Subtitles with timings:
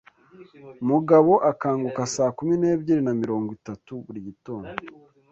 [0.89, 4.73] Mugabo akanguka saa kumi n'ebyiri na mirongo itatu buri gitondo.